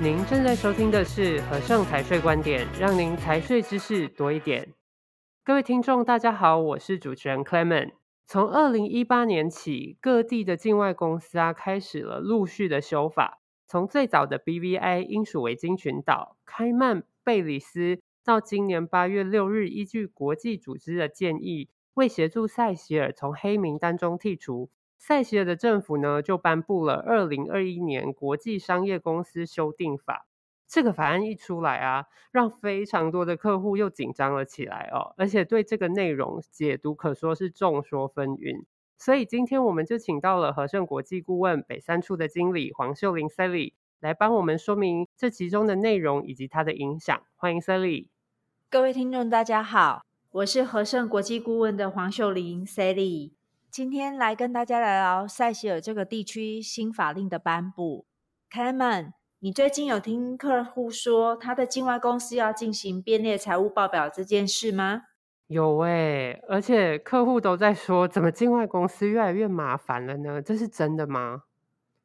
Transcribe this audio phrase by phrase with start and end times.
[0.00, 4.72] 您正在收听的是和盛财税观点，让您财税知识多一点。
[5.42, 7.90] 各位听众，大家好，我是主持人 Clement。
[8.24, 13.40] 从二零一八年起，各地的境外公司啊，开始了陆续的修法。
[13.66, 24.70] 从最早的 BVI 英属维京群岛、开曼、贝里斯，到今年八月六日，依据国际组织的建议，为协助塞西尔从黑名单中剔除。
[24.98, 30.26] 塞西尔的政府呢，就颁布了《二零二一年国际商业公司修订法》。
[30.66, 38.66] 这个法案一出来啊，让非常多的客户又紧张了起来哦，而且对这个内容解读可说是众说纷纭。
[38.98, 47.18] 所以今天我们就请到了和盛国际顾问北三处的经理黄秀玲 Sally 来帮我们说明这其中的内容以及它的影响。
[47.36, 48.08] 欢迎 Sally。
[48.68, 50.02] 各位听众，大家好，
[50.32, 53.37] 我是和盛国际顾问的黄秀玲 Sally。
[53.70, 58.06] 今天来跟大家聊聊塞西尔这个地区新法令的颁布。
[58.50, 65.02] Clement，你最近有听客户说他的境外公司要进行编列财务报表这件事吗？
[65.48, 70.40] 有诶、欸，而且客户都在说，怎么境外公司越来越麻烦了呢？
[70.40, 71.42] 这是真的吗？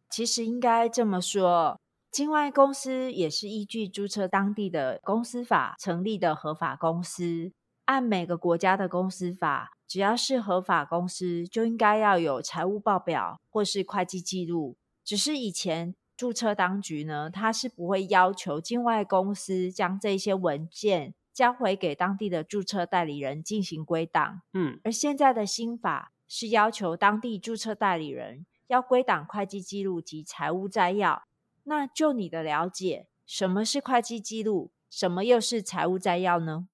[0.10, 1.80] 其实应该这么说，
[2.12, 7.52] 境外公司也是依据注册当地的公司法成立的合法公司，
[7.86, 9.78] 按每个国家的公司法。
[9.86, 14.76] 只要是合法公司，就应该要有财务报表或是会计记录。
[15.04, 24.42] 只是以前注册当局呢，他是不会要求境外公司将这些文件交回给当地的注册代理人进行归档。
[24.54, 31.24] 嗯，而现在的新法是要求当地注册代理人要归档会计记录及财务摘要。
[31.66, 34.72] 那就你的了解，什么是会计记录？
[34.90, 36.68] 什么又是财务摘要呢？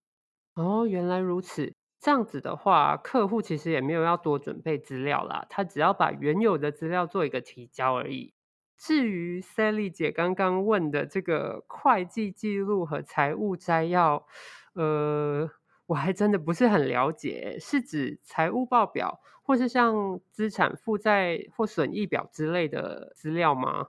[0.60, 1.74] 哦，原来如此。
[2.02, 8.34] 这样子的话，客户其实也没有要多准备资料啦，他只要把原有的资料做一个提交而已。
[8.78, 14.26] 至于 Sally 姐刚刚问的这个会计记录和财务摘要，
[14.74, 15.50] 呃，
[15.88, 23.88] 我还真的不是很了解，是指财务报表，或是像资产负债或损益表之类的资料吗？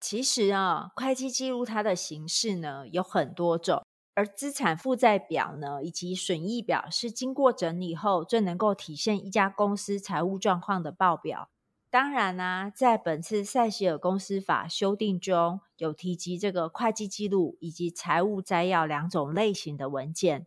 [0.00, 3.84] 其实啊，会计记录它的形式呢有很多种。
[4.14, 11.50] 而资产负债表呢，以及损益表是经过整理后最能够体现一家公司财务状况的报表。
[11.90, 20.46] 当然呢、啊，在本次塞西尔公司法修订中有提及这个会计记录以及财务摘要两种类型的文件。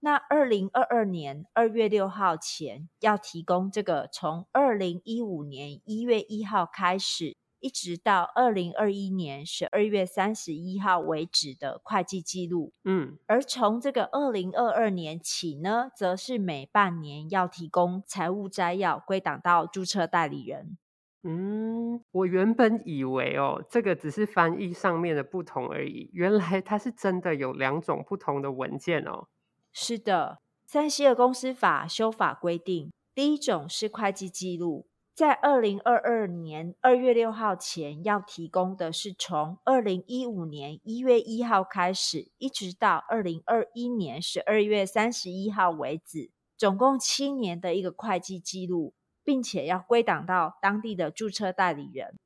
[0.00, 7.36] 那二零二二年二月六号前要提供这个，从二零一五年一月一号开始。
[7.64, 20.76] 一直到二零二一年十二月三十一号为止的会计记录，嗯，而从这个二零二二年起呢，则是每半年要提供财务摘要归档到注册代理人。
[21.22, 29.28] 嗯，我原本以为哦，这个只是翻译上面的不同而已，原来它是真的有两种不同的文件哦。
[29.72, 34.86] 是的，三西尔公司法修法规定，第一种是会计记录。
[35.14, 48.92] 在二零二二年二月六号前要提供的是从二零一五年一月一号开始，一直到二零二一年十二月三十一号为止，总共七年的一个会计记录，
[49.22, 52.18] 并且要归档到当地的注册代理人。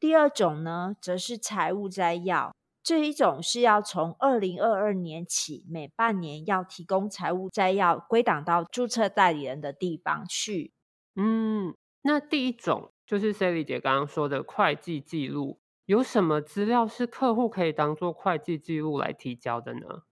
[0.00, 10.72] 第二种呢，则是财务摘要，这一种是要从二零二二年起，每半年要提供财务摘要归档到注册代理人的地方去。
[11.14, 11.76] 嗯。
[12.02, 20.02] 那第一种就是 Sally 姐刚刚说的会计记录，有什么资料是客户可以当做会计记录来提交的呢？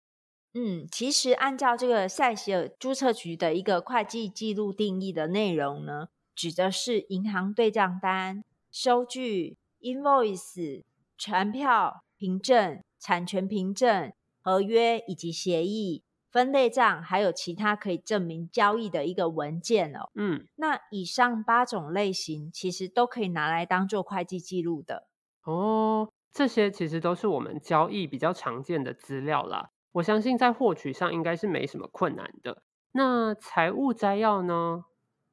[0.53, 10.83] 嗯，其实按照这个塞西尔注册局的一个会计记录定义的内容呢，指的是银行对账单、收据、invoice、
[11.17, 16.03] 传票、凭证、产权凭证、合约以及协议。
[16.31, 20.11] 分类账还有其他可以证明交易的一个文件哦。
[20.15, 25.09] 嗯，那以上八种类型其实都可以拿来当做会计记录的。
[25.45, 29.71] 哦，这些其实都是我们交易比较常见的资料啦。
[29.93, 32.63] 我相信在获取上应该是没什么困难的。
[32.93, 34.85] 那财务摘要呢？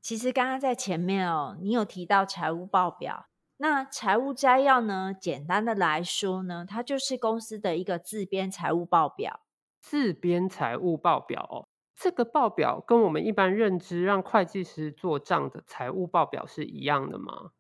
[0.02, 3.28] 其实刚刚在前面哦，你有提到财务报表。
[3.58, 5.14] 那财务摘要呢？
[5.14, 9.42] 简单的来说呢，它就是公司的一个自编财务报表。
[9.90, 17.52] 自编财务报表哦，这个报表跟我们一般认知让会计师做账的财务报表是一样的吗？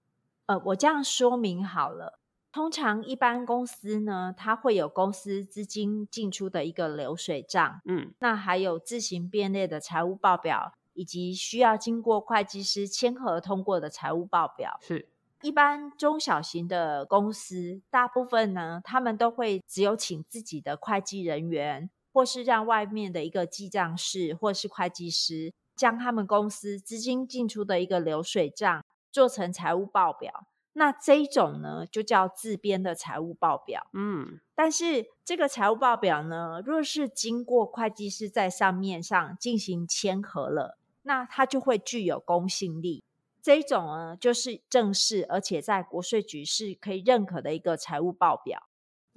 [0.47, 2.19] 呃，我这样说明好了。
[2.51, 14.77] 通常一般公司呢，它会有公司资金进出的一个流水账，嗯，那还有自行编列的财务报表，以及需要经过会计师签合通过的财务报表。
[14.81, 15.07] 是。
[15.44, 30.47] 一般中小型的公司，大部分呢，他们都会只有请自己的会计人员，或是让外面的一个记账师或是会计师，将他们公司资金进出的一个流水账做成财务报表。
[30.73, 33.85] 那这一种呢，就叫自编的财务报表。
[33.93, 43.03] 嗯，但是这个财务报表呢，若是经过会计师在上面上进行签核了，那它就会具有公信力。
[43.43, 48.63] 这一种呢，就是正式，而且在国税局是可以认可的一个财务报表。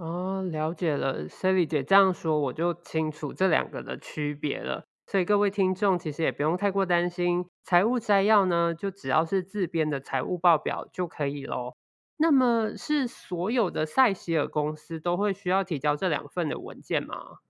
[0.01, 4.87] 哦，了解了，Sally 姐这样说，我就清楚这两个的区别了。
[5.07, 11.77] 所以各位听众其实也不用太过担心，财务摘要呢，就只要是自编的财务报表就可以咯。
[12.17, 17.41] 那么是所有的塞西尔公司都会需要提交这两份的文件吗？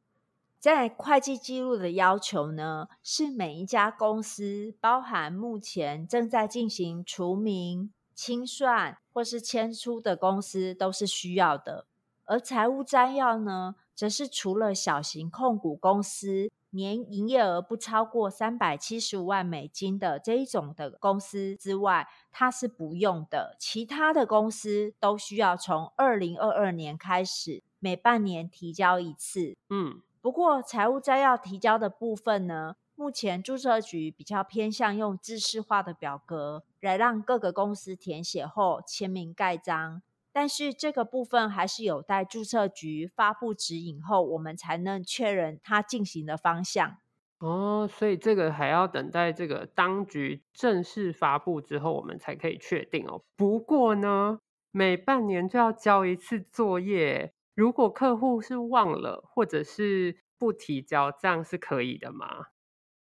[0.59, 11.87] 在会计记录的要求呢，是每一家公司，包含目前正在进行除名、清算或是迁出的公司，都是需要的。
[12.31, 23.57] 而财务摘要呢，则是除了小型控股公司年营业额不超过三百七十五万美金的这一种的公司之外，它是不用的。
[23.59, 29.57] 其他的公司都需要从二零二二年开始，每半年提交一次。
[29.69, 30.01] 嗯。
[30.21, 40.03] 不过，财务摘要提交的部分呢，目前注册局比较偏向用制式化的表格来让各个公司填写后签名盖章。
[40.33, 46.99] 但是这个部分还是有待注册局发布指引后，我们才能确认它进行的方向。
[47.41, 53.23] 哦，所以这个还要等待这个当局正式发布之后，我们才可以确定哦。
[53.37, 54.39] 不过呢，
[54.71, 57.33] 每半年就要交一次作业。
[57.55, 62.49] 如果客户是忘了，或者是不提交，这样是可以的吗？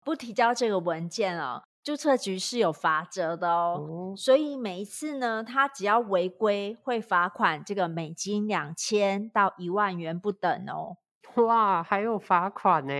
[0.04, 3.76] 不提交这个文件哦，注册局是有罚则的哦。
[3.78, 10.96] 哦，所以每一次呢，他只要违规，会罚款这个美金两千到一万元不等哦。
[11.44, 12.94] 哇，还有罚款呢！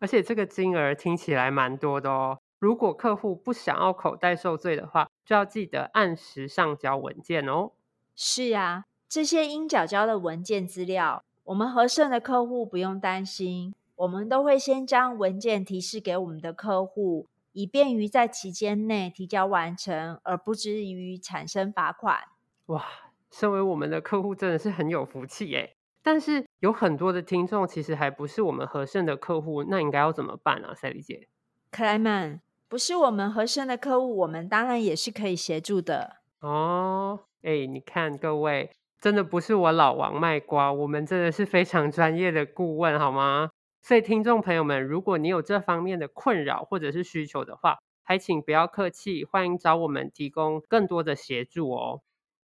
[0.00, 2.38] 而且这个金额听起来蛮多的哦。
[2.58, 7.72] 如果客户不想要口袋受罪的话，就要记得按时上交文件哦。
[8.16, 8.86] 是啊。
[9.08, 22.18] 这些应缴交的文件资料，我们和盛的客户不用担心，我们都会先将文件提示给我们的客户，以便于在期间内提交完成，而不至于产生罚款。
[22.66, 22.84] 哇，
[23.30, 25.76] 身为我们的客户真的是很有福气耶！
[26.02, 31.28] 但是有很多的听众其实还不是我们和盛的客户，那应该要怎么办啊，Sally 姐？
[31.70, 36.16] 克莱曼，不是我们和盛的客户，我们当然也是可以协助的。
[36.40, 38.70] 哦，哎，你看各位。
[39.00, 43.50] 真的不是我老王卖瓜，我们真的是非常专业的顾问，好吗？
[43.82, 52.00] 所以听众朋友们，如果你有这方面的困扰或者是需求的话，还请不要客气，欢迎找我们提供更多的协助哦。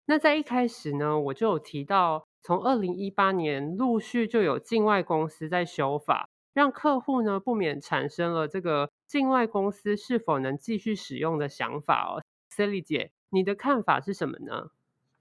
[0.06, 12.24] 那在一开始呢，我就有提到，从二零一八年陆续就有境外公司在修法，让客户呢不免产生了这个境外公司是否能继续使用的想法哦。
[12.52, 14.72] Sally 姐，你的看法是什么呢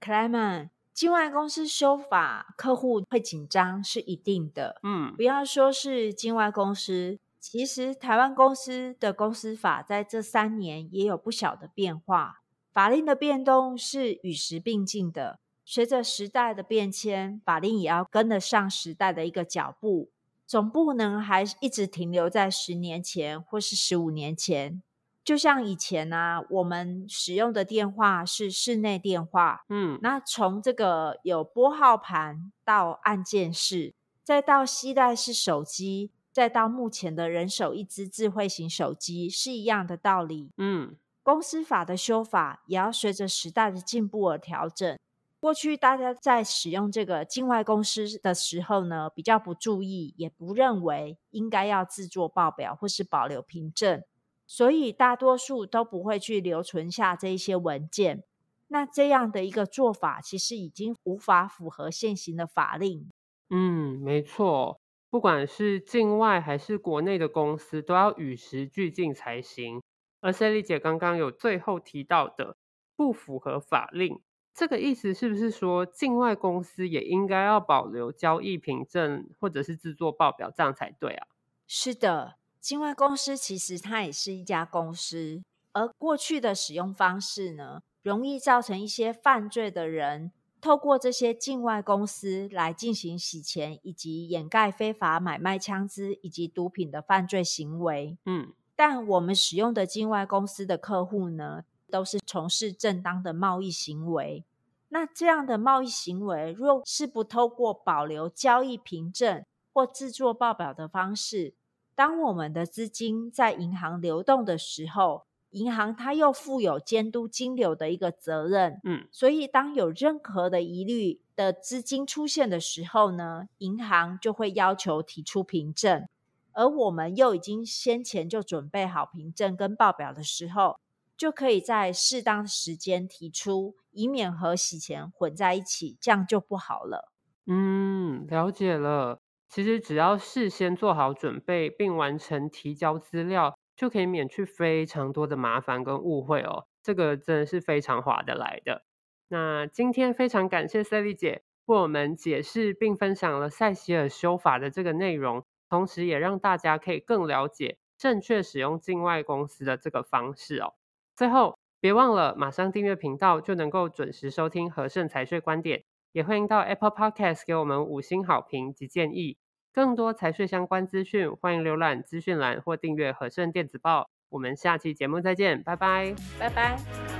[0.01, 4.79] c l e m e n 境外公司修法，客户会紧张是一定的。
[4.81, 12.41] 嗯，不要说是境外公司，其实台湾公司的公司法在这三年也有不小的变化。
[12.73, 20.09] 法令的变动是与时并进的，随着时代的变迁，法令也要跟得上时代的一个脚步，
[20.47, 24.81] 总不能还一直停留在十年前或是十五年前。
[25.27, 33.93] 就像以前呢、啊，我们使用的电话是室内电话，嗯，那从这个有拨号盘到按键式，
[34.23, 40.53] 再到携带式手机，再到目前的人手一只智慧型手机，是一样的道理。
[40.55, 44.97] 嗯，公司法的修法也要随着时代的进步而调整。
[45.41, 54.01] 过去大家在使用这个境外公司的时候呢，比较不注意，也不认为应该要制作报表或是保留凭证。
[54.47, 58.23] 所以大多数都不会去留存下这一些文件，
[58.69, 63.09] 那这样的一个做法，其实已经无法符合现行的法令。
[63.49, 69.81] 嗯，没错，不管是境外还是国内的公司，都要与时俱进才行。
[70.21, 72.55] 而 Sally 姐刚刚有最后提到的
[72.95, 74.21] 不符合法令，
[74.53, 81.27] 这个意思是不是说境外公司也应该要保留交易凭证或者是制作报表，这样才对啊？
[81.67, 82.35] 是的。
[82.67, 98.17] 境外公司其实它也是一家公司，而过去的使用方式呢，容易造成一些犯罪的人透过这些境外公司来进行洗钱以及掩盖非法买卖枪支以及毒品的犯罪行为。
[98.25, 104.43] 嗯，但我们使用的境外公司的客户呢，都是从事正当的贸易行为。
[104.89, 111.53] 那这样的贸易行为，若是不透过保留交易凭证或制作报表的方式，
[111.97, 118.79] 当我们的资金在银行流动的时候，银行它又负有监督金流的一个责任。
[118.83, 126.07] 嗯，所以当有任何的疑虑的资金出现的时候呢，银行就会要求提出凭证，
[126.51, 130.77] 而我们又已经先前就准备好凭证跟报表的时候，
[131.17, 137.11] 就可以在适当的时间提出，以免和洗钱混在一起，这样就不好了。
[137.47, 139.19] 嗯，了解了。
[139.49, 146.65] 其实只要事先做好准备，并完成提交资料，就可以免去非常多的麻烦跟误会哦。
[146.83, 148.83] 这个真的是非常划得来的。
[149.29, 160.75] 那今天非常感谢 Sally 姐为我们解释并分享了塞西尔修法的这个内容，同时也让大家可以更了解正确使用境外公司的这个方式哦。
[161.15, 165.83] 最后，别忘了马上订阅频道，就能够准时收听和盛财税观点。
[166.11, 169.37] 也欢迎到 Apple Podcast 给我们五星好评及建议。
[169.73, 174.09] 更多财税相关资讯，欢迎浏览资讯栏或订阅和盛电子报。
[174.29, 177.16] 我们下期节目再见，拜拜，拜拜。